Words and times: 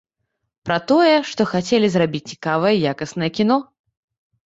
Пра 0.69 0.77
тое, 0.91 1.11
што 1.33 1.47
хацелі 1.53 1.87
зрабіць 1.99 2.25
цікавае 2.35 2.75
якаснае 2.97 3.29
кіно. 3.39 3.63